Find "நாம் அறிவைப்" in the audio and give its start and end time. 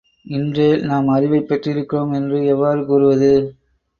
0.83-1.47